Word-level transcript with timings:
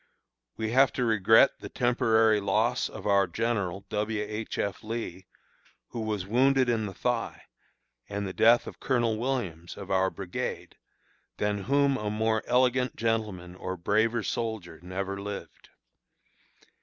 We 0.57 0.71
have 0.71 0.91
to 0.93 1.05
regret 1.05 1.59
the 1.59 1.69
temporary 1.69 2.39
loss 2.39 2.89
of 2.89 3.05
our 3.05 3.27
general 3.27 3.85
(W. 3.91 4.21
H. 4.27 4.57
F. 4.57 4.83
Lee), 4.83 5.27
who 5.89 5.99
was 5.99 6.25
wounded 6.25 6.69
in 6.69 6.87
the 6.87 6.93
thigh, 6.95 7.43
and 8.09 8.25
the 8.25 8.33
death 8.33 8.65
of 8.65 8.79
Colonel 8.79 9.15
Williams 9.19 9.77
(of 9.77 9.91
our 9.91 10.09
brigade), 10.09 10.75
than 11.37 11.65
whom 11.65 11.97
a 11.97 12.09
more 12.09 12.41
elegant 12.47 12.95
gentleman 12.95 13.53
or 13.53 13.77
braver 13.77 14.23
soldier 14.23 14.79
never 14.81 15.21
lived. 15.21 15.69